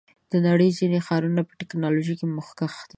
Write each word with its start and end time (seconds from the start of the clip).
د 0.31 0.33
نړۍ 0.47 0.69
ځینې 0.79 0.99
ښارونه 1.07 1.41
په 1.47 1.53
ټیکنالوژۍ 1.59 2.13
کې 2.19 2.27
مخکښ 2.37 2.73
دي. 2.83 2.89